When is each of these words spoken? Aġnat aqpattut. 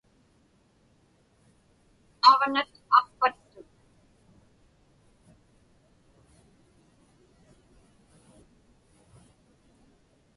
Aġnat 2.29 2.71
aqpattut. 2.97 3.69